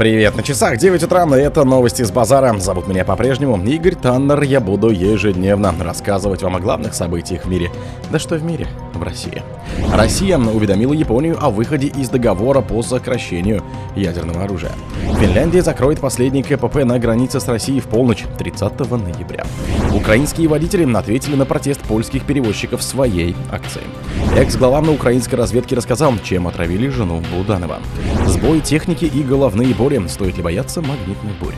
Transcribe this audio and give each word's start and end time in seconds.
Привет, 0.00 0.34
на 0.34 0.42
часах 0.42 0.78
9 0.78 1.02
утра, 1.02 1.26
и 1.36 1.42
это 1.42 1.62
новости 1.62 2.02
с 2.02 2.10
базара. 2.10 2.58
Зовут 2.58 2.88
меня 2.88 3.04
по-прежнему 3.04 3.62
Игорь 3.62 3.96
Таннер. 3.96 4.40
Я 4.40 4.58
буду 4.62 4.88
ежедневно 4.88 5.74
рассказывать 5.78 6.42
вам 6.42 6.56
о 6.56 6.58
главных 6.58 6.94
событиях 6.94 7.44
в 7.44 7.50
мире. 7.50 7.70
Да 8.10 8.18
что 8.18 8.36
в 8.36 8.42
мире? 8.42 8.66
В 8.94 9.02
России. 9.02 9.42
Россия 9.92 10.38
уведомила 10.38 10.94
Японию 10.94 11.36
о 11.38 11.50
выходе 11.50 11.88
из 11.88 12.08
договора 12.08 12.62
по 12.62 12.82
сокращению 12.82 13.62
ядерного 13.94 14.44
оружия. 14.44 14.72
Финляндия 15.20 15.60
закроет 15.60 16.00
последний 16.00 16.42
КПП 16.42 16.76
на 16.84 16.98
границе 16.98 17.38
с 17.38 17.46
Россией 17.46 17.80
в 17.80 17.86
полночь 17.86 18.24
30 18.38 18.80
ноября. 18.90 19.44
Украинские 19.94 20.48
водители 20.48 20.90
ответили 20.96 21.34
на 21.34 21.44
протест 21.44 21.82
польских 21.82 22.24
перевозчиков 22.24 22.82
своей 22.82 23.36
акцией. 23.52 23.86
Экс-глава 24.34 24.80
на 24.80 24.92
украинской 24.92 25.34
разведке 25.34 25.76
рассказал, 25.76 26.14
чем 26.22 26.48
отравили 26.48 26.88
жену 26.88 27.22
Буданова. 27.34 27.80
Сбой 28.26 28.60
техники 28.60 29.04
и 29.04 29.22
головные 29.22 29.74
боли. 29.74 29.89
Стоит 30.08 30.36
ли 30.36 30.42
бояться 30.42 30.80
магнитных 30.80 31.36
бурь? 31.40 31.54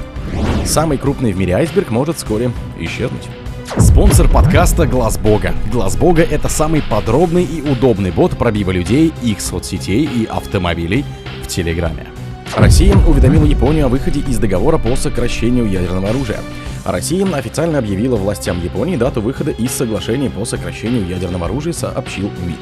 Самый 0.65 0.97
крупный 0.97 1.33
в 1.33 1.37
мире 1.37 1.55
айсберг 1.55 1.91
может 1.91 2.17
вскоре 2.17 2.51
исчезнуть. 2.79 3.29
Спонсор 3.77 4.27
подкаста 4.27 4.87
Глаз 4.87 5.19
Бога. 5.19 5.53
Глаз 5.71 5.97
Бога 5.97 6.23
это 6.23 6.49
самый 6.49 6.81
подробный 6.81 7.45
и 7.45 7.61
удобный 7.61 8.11
бот 8.11 8.39
пробива 8.39 8.71
людей, 8.71 9.13
их 9.23 9.43
соцсетей 9.43 10.05
и 10.05 10.25
автомобилей 10.25 11.05
в 11.43 11.49
Телеграме. 11.49 12.07
Россия 12.57 12.97
уведомила 12.97 13.45
Японию 13.45 13.87
о 13.87 13.89
выходе 13.89 14.21
из 14.21 14.39
договора 14.39 14.79
по 14.79 14.97
сокращению 14.97 15.71
ядерного 15.71 16.09
оружия. 16.09 16.41
Россия 16.87 17.27
официально 17.35 17.79
объявила 17.79 18.17
властям 18.17 18.63
Японии 18.63 18.97
дату 18.97 19.21
выхода 19.21 19.51
из 19.51 19.73
соглашения 19.73 20.31
по 20.31 20.47
сокращению 20.47 21.07
ядерного 21.07 21.47
оружия, 21.47 21.75
сообщил 21.75 22.31
МИД. 22.47 22.59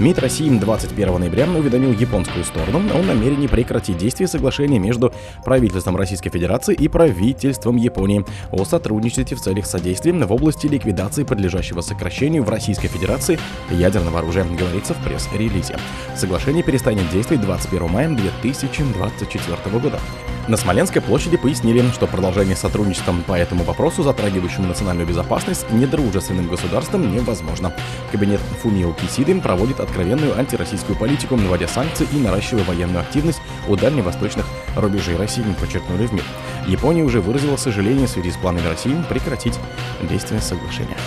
МИД 0.00 0.18
России 0.18 0.48
21 0.50 1.20
ноября 1.20 1.46
уведомил 1.48 1.92
японскую 1.92 2.44
сторону 2.44 2.80
о 2.92 3.02
намерении 3.02 3.46
прекратить 3.46 3.96
действие 3.96 4.26
соглашения 4.26 4.80
между 4.80 5.12
правительством 5.44 5.96
Российской 5.96 6.30
Федерации 6.30 6.74
и 6.74 6.88
правительством 6.88 7.76
Японии 7.76 8.24
о 8.50 8.64
сотрудничестве 8.64 9.36
в 9.36 9.40
целях 9.40 9.66
содействия 9.66 10.12
в 10.12 10.32
области 10.32 10.66
ликвидации 10.66 11.22
подлежащего 11.22 11.80
сокращению 11.80 12.42
в 12.42 12.48
Российской 12.48 12.88
Федерации 12.88 13.38
ядерного 13.70 14.18
оружия, 14.18 14.44
говорится 14.44 14.94
в 14.94 15.04
пресс-релизе. 15.04 15.76
Соглашение 16.16 16.64
перестанет 16.64 17.08
действовать 17.10 17.42
21 17.42 17.88
мая 17.88 18.08
2024 18.08 19.78
года. 19.78 20.00
На 20.46 20.58
Смоленской 20.58 21.00
площади 21.00 21.38
пояснили, 21.38 21.82
что 21.94 22.06
продолжение 22.06 22.54
сотрудничества 22.54 23.14
по 23.26 23.32
этому 23.32 23.64
вопросу, 23.64 24.02
затрагивающему 24.02 24.66
национальную 24.66 25.08
безопасность, 25.08 25.70
недружественным 25.70 26.48
государством 26.48 27.10
невозможно. 27.14 27.72
Кабинет 28.12 28.40
Фумио 28.62 28.92
Кисиды 28.92 29.40
проводит 29.40 29.80
откровенную 29.80 30.38
антироссийскую 30.38 30.98
политику, 30.98 31.36
наводя 31.36 31.66
санкции 31.66 32.06
и 32.12 32.16
наращивая 32.16 32.64
военную 32.64 33.00
активность 33.00 33.40
у 33.68 33.76
дальневосточных 33.76 34.44
рубежей 34.76 35.16
России, 35.16 35.44
подчеркнули 35.58 36.06
в 36.06 36.12
МИД. 36.12 36.24
Япония 36.66 37.04
уже 37.04 37.22
выразила 37.22 37.56
сожаление 37.56 38.06
в 38.06 38.10
связи 38.10 38.30
с 38.30 38.36
планами 38.36 38.68
России 38.68 38.94
прекратить 39.08 39.58
действие 40.02 40.42
соглашения. 40.42 40.98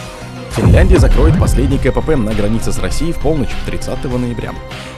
Финляндия 0.52 0.97
закроет 0.97 1.39
последний 1.39 1.77
КПП 1.77 2.15
на 2.15 2.33
границе 2.33 2.71
с 2.71 2.80
Россией 2.80 3.11
в 3.11 3.19
полночь 3.19 3.55
30 3.67 4.03
ноября. 4.05 4.55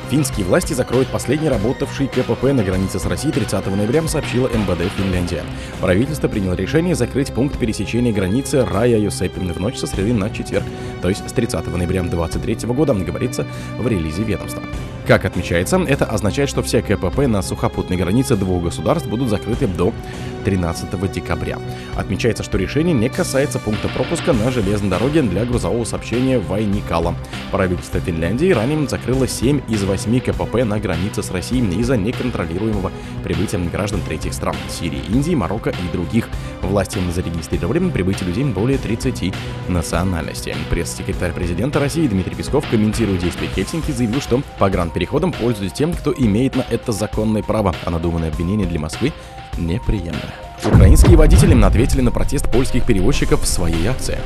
Финские 0.10 0.44
власти 0.44 0.74
закроют 0.74 1.08
последний 1.10 1.50
работавший 1.50 2.08
КПП 2.08 2.46
на 2.46 2.64
границе 2.64 2.98
с 2.98 3.06
Россией 3.06 3.32
30 3.32 3.68
ноября, 3.68 4.02
сообщила 4.08 4.48
МВД 4.48 4.92
Финляндия. 4.98 5.44
Правительство 5.80 6.28
приняло 6.28 6.56
решение 6.56 6.96
закрыть 6.96 7.32
пункт 7.32 7.60
пересечения 7.60 8.12
границы 8.12 8.66
Рая 8.66 8.98
Юсепин 8.98 9.54
в 9.54 9.60
ночь 9.60 9.78
со 9.78 9.86
среды 9.86 10.12
на 10.14 10.32
четверг, 10.32 10.66
то 11.04 11.10
есть 11.10 11.30
с 11.30 11.32
30 11.32 11.68
ноября 11.68 12.02
2023 12.02 12.68
года, 12.74 12.96
говорится 12.96 13.46
в 13.78 13.88
релизе 13.88 14.24
ведомства. 14.24 14.64
Как 15.06 15.26
отмечается, 15.26 15.78
это 15.88 16.06
означает, 16.06 16.50
что 16.50 16.64
все 16.64 16.82
КПП 16.82 17.28
на 17.28 17.44
сухопутной 17.44 17.98
границе 17.98 18.36
двух 18.36 18.64
государств 18.64 19.08
будут 19.08 19.30
закрыты 19.30 19.68
до 19.68 19.94
13 20.44 21.12
декабря. 21.12 21.60
Отмечается, 21.96 22.44
что 22.44 22.58
решение 22.58 22.94
не 22.94 23.10
касается 23.10 23.60
пункта 23.60 23.90
пропуска 23.90 24.34
на 24.34 24.52
железной 24.52 24.90
дороге 24.90 25.22
для 25.22 25.46
грузового 25.46 25.84
сообщения 25.84 26.40
Вайникала. 26.40 27.16
Правительство 27.52 28.00
Финляндии 28.00 28.52
ранее 28.52 28.88
закрыло 28.88 29.28
7 29.28 29.62
из 29.68 29.84
8 29.84 30.20
КПП 30.20 30.64
на 30.64 30.80
границе 30.80 31.24
с 31.24 31.32
Россией 31.32 31.80
из-за 31.80 31.98
неконтролируемого 31.98 32.92
прибытия 33.24 33.58
граждан 33.58 34.02
третьих 34.02 34.34
стран– 34.34 34.56
Сирии, 34.70 35.02
Индии, 35.10 35.36
Марокко 35.36 35.72
и 35.72 35.92
других. 35.92 36.30
Власти 36.62 37.00
зарегистрировали 37.14 37.80
прибытие 37.90 38.28
людей 38.28 38.44
более 38.44 38.78
30 38.78 39.34
национальностей. 39.68 40.56
Пресс-секретарь 40.70 41.34
президента 41.34 41.80
России 41.80 42.08
Дмитрий 42.08 42.36
Песков, 42.36 42.66
комментируя 42.70 43.18
действия 43.18 43.48
Хельсинки, 43.48 43.92
заявил, 43.92 44.22
что 44.22 44.42
погранпереходом 44.58 45.32
пользуются 45.32 45.76
тем, 45.78 45.94
кто 45.94 46.14
имеет 46.14 46.56
на 46.56 46.66
это 46.70 46.92
законное 46.92 47.44
право, 47.44 47.76
а 47.86 47.90
надуманное 47.90 48.30
обвинение 48.30 48.68
для 48.68 48.80
Москвы 48.80 49.12
неприемлемо. 49.60 50.20
Украинские 50.66 51.16
водители 51.16 51.60
ответили 51.64 52.02
на 52.02 52.12
протест 52.12 52.52
польских 52.52 52.84
перевозчиков 52.84 53.42
в 53.42 53.48
своей 53.48 53.88
акции. 53.88 54.18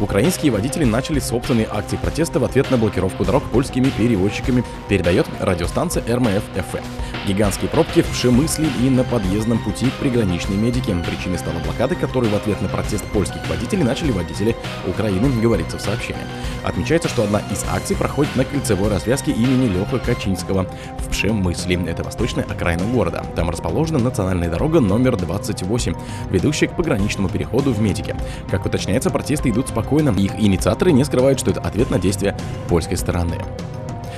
Украинские 0.00 0.50
водители 0.50 0.84
начали 0.84 1.18
собственные 1.18 1.68
акции 1.70 1.96
протеста 1.96 2.40
в 2.40 2.44
ответ 2.44 2.70
на 2.70 2.78
блокировку 2.78 3.22
дорог 3.22 3.44
польскими 3.50 3.90
перевозчиками, 3.90 4.64
передает 4.88 5.26
радиостанция 5.40 6.02
РМФ 6.08 6.42
ФМ. 6.54 6.84
Гигантские 7.26 7.68
пробки 7.68 8.00
в 8.00 8.14
Шемысле 8.14 8.66
и 8.80 8.88
на 8.88 9.04
подъездном 9.04 9.62
пути 9.62 9.90
к 9.90 9.92
приграничной 9.94 10.56
медике. 10.56 10.94
Причиной 11.06 11.38
стала 11.38 11.58
блокада, 11.58 11.94
которую 11.94 12.32
в 12.32 12.34
ответ 12.34 12.62
на 12.62 12.68
протест 12.68 13.04
польских 13.12 13.46
водителей 13.46 13.84
начали 13.84 14.10
водители 14.10 14.56
Украины, 14.88 15.28
говорится 15.38 15.76
в 15.76 15.82
сообщении. 15.82 16.22
Отмечается, 16.64 17.10
что 17.10 17.24
одна 17.24 17.40
из 17.52 17.62
акций 17.70 17.94
проходит 17.94 18.34
на 18.36 18.44
кольцевой 18.44 18.88
развязке 18.88 19.32
имени 19.32 19.68
Леха 19.68 19.98
Качинского 19.98 20.66
в 20.98 21.10
Пшемысле. 21.10 21.78
Это 21.86 22.02
восточная 22.02 22.44
окраина 22.44 22.84
города. 22.84 23.22
Там 23.36 23.50
расположена 23.50 23.98
национальная 23.98 24.48
дорога 24.48 24.80
номер 24.80 25.16
28, 25.16 25.94
ведущая 26.30 26.68
к 26.68 26.76
пограничному 26.76 27.28
переходу 27.28 27.72
в 27.72 27.82
Медике. 27.82 28.16
Как 28.50 28.64
уточняется, 28.64 29.10
протесты 29.10 29.50
идут 29.50 29.68
спокойно. 29.68 29.89
Их 29.98 30.38
инициаторы 30.38 30.92
не 30.92 31.04
скрывают, 31.04 31.40
что 31.40 31.50
это 31.50 31.60
ответ 31.60 31.90
на 31.90 31.98
действия 31.98 32.36
польской 32.68 32.96
стороны. 32.96 33.36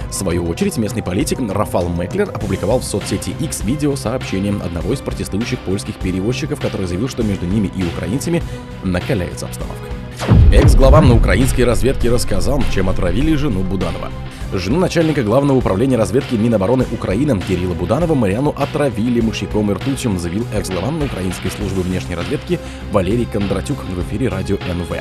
В 0.09 0.15
свою 0.15 0.45
очередь, 0.47 0.77
местный 0.77 1.03
политик 1.03 1.39
Рафал 1.41 1.89
Меклер 1.89 2.29
опубликовал 2.29 2.81
в 2.81 2.85
соцсети 2.85 3.35
X 3.41 3.65
видео 3.65 3.97
сообщением 3.97 4.61
одного 4.63 4.93
из 4.93 5.01
протестующих 5.01 5.59
польских 5.61 5.97
перевозчиков, 5.97 6.61
который 6.61 6.87
заявил, 6.87 7.09
что 7.09 7.23
между 7.23 7.47
ними 7.47 7.71
и 7.75 7.83
украинцами 7.83 8.43
накаляется 8.85 9.47
обстановка. 9.47 10.02
Экс-глава 10.53 11.01
на 11.01 11.15
украинской 11.15 11.63
разведке 11.63 12.11
рассказал, 12.11 12.63
чем 12.73 12.89
отравили 12.89 13.35
жену 13.35 13.61
Буданова. 13.61 14.11
Жену 14.53 14.79
начальника 14.79 15.23
главного 15.23 15.57
управления 15.57 15.97
разведки 15.97 16.35
Минобороны 16.35 16.85
Украины 16.93 17.41
Кирилла 17.41 17.73
Буданова 17.73 18.15
Мариану 18.15 18.55
отравили 18.59 19.23
мышьяком 19.23 19.71
и 19.71 19.75
ртутью, 19.75 20.19
заявил 20.19 20.47
экс-глава 20.55 20.91
на 20.91 21.07
украинской 21.07 21.49
службы 21.49 21.81
внешней 21.81 22.17
разведки 22.17 22.61
Валерий 22.93 23.25
Кондратюк 23.25 23.79
в 23.85 24.01
эфире 24.03 24.29
радио 24.29 24.57
НВ. 24.57 24.95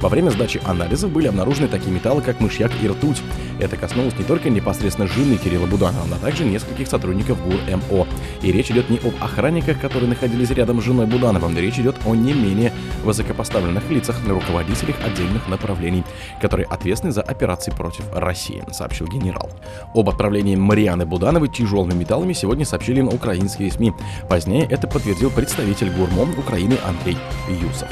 Во 0.00 0.08
время 0.08 0.30
сдачи 0.30 0.60
анализов 0.64 1.10
были 1.10 1.26
обнаружены 1.26 1.66
такие 1.66 1.92
металлы, 1.92 2.22
как 2.22 2.40
мышьяк 2.40 2.70
и 2.80 2.88
ртуть. 2.88 3.22
Это 3.58 3.76
коснулось 3.76 4.16
не 4.18 4.24
только 4.24 4.50
непосредственно 4.50 5.08
жены 5.08 5.36
Кирилла 5.36 5.66
Буданова, 5.66 6.04
но 6.08 6.16
также 6.16 6.44
нескольких 6.44 6.86
сотрудников 6.86 7.38
ГУР-МО. 7.44 8.06
И 8.42 8.52
речь 8.52 8.70
идет 8.70 8.88
не 8.88 8.98
об 8.98 9.14
охранниках, 9.20 9.80
которые 9.80 10.08
находились 10.08 10.50
рядом 10.50 10.80
с 10.80 10.84
женой 10.84 11.06
Буданова, 11.06 11.48
но 11.48 11.58
речь 11.58 11.78
идет 11.78 11.96
о 12.04 12.14
не 12.14 12.32
менее 12.32 12.72
высокопоставленных 13.04 13.90
лицах, 13.90 14.16
руководителях 14.26 14.51
отдельных 14.60 15.48
направлений, 15.48 16.04
которые 16.40 16.66
ответственны 16.66 17.12
за 17.12 17.22
операции 17.22 17.70
против 17.70 18.04
России, 18.12 18.62
сообщил 18.72 19.06
генерал. 19.06 19.50
Об 19.94 20.08
отправлении 20.08 20.56
Марианы 20.56 21.06
Будановой 21.06 21.48
тяжелыми 21.48 21.94
металлами 21.94 22.32
сегодня 22.32 22.64
сообщили 22.64 23.00
украинские 23.00 23.70
СМИ. 23.70 23.92
Позднее 24.28 24.66
это 24.70 24.86
подтвердил 24.86 25.30
представитель 25.30 25.90
ГУРМО 25.90 26.38
Украины 26.38 26.76
Андрей 26.84 27.18
Юсов. 27.48 27.88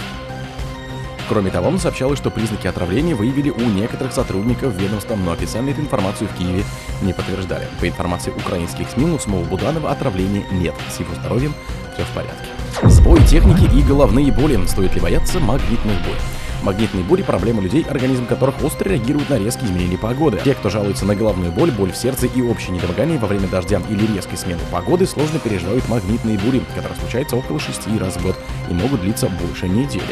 Кроме 1.30 1.52
того, 1.52 1.68
он 1.68 1.78
сообщал, 1.78 2.16
что 2.16 2.28
признаки 2.28 2.66
отравления 2.66 3.14
выявили 3.14 3.50
у 3.50 3.60
некоторых 3.60 4.12
сотрудников 4.12 4.74
ведомства, 4.74 5.14
но 5.14 5.30
официально 5.30 5.70
эту 5.70 5.80
информацию 5.80 6.28
в 6.28 6.36
Киеве 6.36 6.64
не 7.02 7.12
подтверждали. 7.12 7.68
По 7.78 7.86
информации 7.86 8.32
украинских 8.32 8.90
СМИ, 8.90 9.12
у 9.12 9.18
самого 9.20 9.44
Буданова 9.44 9.92
отравления 9.92 10.44
нет. 10.50 10.74
С 10.90 10.98
его 10.98 11.14
здоровьем 11.14 11.54
все 11.94 12.02
в 12.02 12.08
порядке. 12.08 12.48
Сбой 12.82 13.24
техники 13.26 13.70
и 13.72 13.82
головные 13.82 14.32
боли. 14.32 14.58
Стоит 14.66 14.94
ли 14.96 15.00
бояться 15.00 15.38
магнитных 15.38 16.02
бурь? 16.04 16.39
Магнитные 16.62 17.02
бури– 17.02 17.22
проблема 17.26 17.62
людей, 17.62 17.86
организм 17.88 18.26
которых 18.26 18.62
остро 18.62 18.90
реагирует 18.90 19.30
на 19.30 19.38
резкие 19.38 19.66
изменения 19.66 19.96
погоды. 19.96 20.40
Те, 20.44 20.54
кто 20.54 20.68
жалуется 20.68 21.06
на 21.06 21.14
головную 21.14 21.52
боль, 21.52 21.70
боль 21.70 21.90
в 21.90 21.96
сердце 21.96 22.26
и 22.26 22.42
общее 22.42 22.76
недомогание 22.76 23.18
во 23.18 23.28
время 23.28 23.48
дождя 23.48 23.80
или 23.88 24.06
резкой 24.14 24.36
смены 24.36 24.60
погоды, 24.70 25.06
сложно 25.06 25.38
переживают 25.38 25.88
магнитные 25.88 26.38
бури, 26.38 26.60
которые 26.74 26.98
случаются 26.98 27.36
около 27.36 27.58
6 27.58 27.98
раз 27.98 28.16
в 28.16 28.22
год 28.22 28.36
и 28.68 28.74
могут 28.74 29.00
длиться 29.00 29.28
больше 29.28 29.68
недели. 29.68 30.02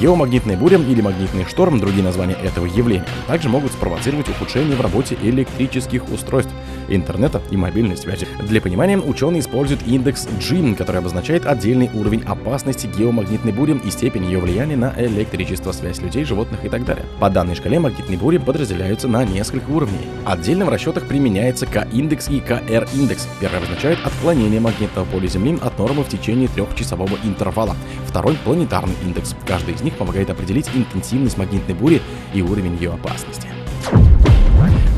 Геомагнитная 0.00 0.56
буря 0.56 0.78
или 0.78 1.02
магнитный 1.02 1.44
шторм– 1.44 1.78
другие 1.80 2.02
названия 2.02 2.36
этого 2.42 2.64
явления– 2.64 3.06
также 3.26 3.50
могут 3.50 3.72
спровоцировать 3.72 4.30
ухудшение 4.30 4.76
в 4.76 4.80
работе 4.80 5.18
электрических 5.22 6.08
устройств. 6.08 6.52
Интернета 6.88 7.42
и 7.50 7.56
мобильной 7.56 7.96
связи. 7.96 8.26
Для 8.40 8.60
понимания, 8.60 8.98
ученые 8.98 9.40
используют 9.40 9.86
индекс 9.86 10.26
G, 10.26 10.74
который 10.74 10.98
обозначает 10.98 11.46
отдельный 11.46 11.90
уровень 11.94 12.22
опасности 12.22 12.86
геомагнитной 12.86 13.52
бури 13.52 13.80
и 13.84 13.90
степень 13.90 14.24
ее 14.24 14.38
влияния 14.38 14.76
на 14.76 14.94
электричество, 14.96 15.72
связь 15.72 16.00
людей, 16.00 16.24
животных 16.24 16.64
и 16.64 16.68
так 16.68 16.84
далее. 16.84 17.04
По 17.20 17.28
данной 17.30 17.54
шкале 17.54 17.78
магнитные 17.78 18.18
бури 18.18 18.38
подразделяются 18.38 19.08
на 19.08 19.24
несколько 19.24 19.70
уровней. 19.70 20.06
Отдельно 20.24 20.64
в 20.64 20.68
расчетах 20.68 21.06
применяется 21.06 21.66
К-индекс 21.66 22.28
и 22.28 22.40
КР-индекс. 22.40 23.28
Первый 23.40 23.58
обозначает 23.58 23.98
отклонение 24.04 24.60
магнитного 24.60 25.04
поля 25.06 25.26
Земли 25.26 25.58
от 25.60 25.78
нормы 25.78 26.02
в 26.02 26.08
течение 26.08 26.48
трехчасового 26.48 27.18
интервала. 27.24 27.76
Второй— 28.06 28.36
планетарный 28.44 28.94
индекс. 29.04 29.34
Каждый 29.46 29.74
из 29.74 29.82
них 29.82 29.94
помогает 29.94 30.30
определить 30.30 30.68
интенсивность 30.74 31.38
магнитной 31.38 31.74
бури 31.74 32.02
и 32.34 32.42
уровень 32.42 32.76
ее 32.76 32.92
опасности. 32.92 33.48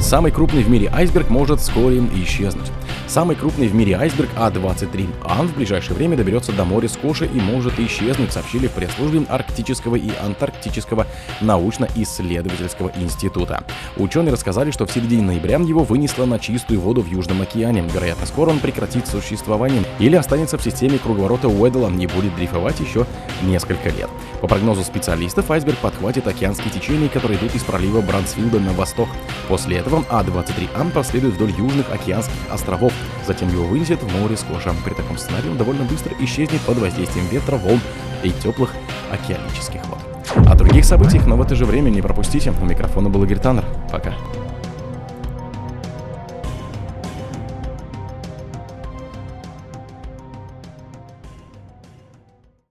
Самый 0.01 0.33
крупный 0.33 0.63
в 0.63 0.71
мире 0.71 0.91
айсберг 0.93 1.31
может 1.31 1.61
вскоре 1.61 1.99
исчезнуть. 2.15 2.73
Самый 3.11 3.35
крупный 3.35 3.67
в 3.67 3.75
мире 3.75 3.97
айсберг 3.97 4.29
А-23Ан 4.37 5.49
в 5.49 5.57
ближайшее 5.57 5.97
время 5.97 6.17
доберется 6.17 6.53
до 6.53 6.65
моря 6.65 6.87
Скоши 6.87 7.27
и 7.27 7.41
может 7.41 7.77
исчезнуть, 7.81 8.31
сообщили 8.31 8.69
в 8.69 8.71
пресс-службе 8.71 9.27
Арктического 9.29 9.97
и 9.97 10.13
Антарктического 10.25 11.09
научно-исследовательского 11.41 12.93
института. 12.95 13.65
Ученые 13.97 14.33
рассказали, 14.33 14.71
что 14.71 14.87
в 14.87 14.93
середине 14.93 15.23
ноября 15.23 15.57
его 15.57 15.83
вынесло 15.83 16.25
на 16.25 16.39
чистую 16.39 16.79
воду 16.79 17.03
в 17.03 17.09
Южном 17.09 17.43
океане. 17.43 17.83
Вероятно, 17.93 18.27
скоро 18.27 18.51
он 18.51 18.61
прекратит 18.61 19.09
существование 19.09 19.83
или 19.99 20.15
останется 20.15 20.57
в 20.57 20.63
системе 20.63 20.99
круговорота 20.99 21.49
Уэддела 21.49 21.91
и 21.91 22.07
будет 22.07 22.37
дрейфовать 22.37 22.79
еще 22.79 23.09
несколько 23.43 23.89
лет. 23.89 24.09
По 24.41 24.47
прогнозу 24.47 24.85
специалистов, 24.85 25.51
айсберг 25.51 25.79
подхватит 25.79 26.29
океанские 26.29 26.71
течения, 26.71 27.09
которые 27.09 27.41
идут 27.41 27.57
из 27.57 27.65
пролива 27.65 28.03
Брансфилда 28.03 28.61
на 28.61 28.73
восток. 28.73 29.09
После 29.49 29.79
этого 29.79 30.05
А-23Ан 30.09 30.93
последует 30.93 31.35
вдоль 31.35 31.51
южных 31.51 31.93
океанских 31.93 32.37
островов, 32.53 32.93
Затем 33.27 33.49
его 33.49 33.65
вынесет 33.65 34.03
в 34.03 34.19
море 34.19 34.37
с 34.37 34.43
кожем. 34.43 34.77
При 34.85 34.95
таком 34.95 35.19
сценарии 35.19 35.49
он 35.49 35.57
довольно 35.57 35.85
быстро 35.85 36.15
исчезнет 36.21 36.61
под 36.63 36.79
воздействием 36.79 37.27
ветра, 37.29 37.57
волн 37.57 37.81
и 38.23 38.31
теплых 38.31 38.71
океанических 39.13 39.85
вод. 39.87 39.99
О 40.47 40.55
других 40.55 40.85
событиях, 40.85 41.27
но 41.27 41.37
в 41.37 41.43
это 41.43 41.55
же 41.55 41.65
время 41.65 41.91
не 41.91 42.03
пропустите. 42.03 42.53
У 42.61 42.65
микрофона 42.65 43.09
был 43.09 43.25
Игорь 43.25 43.39
Таннер. 43.39 43.65
Пока. 43.91 44.15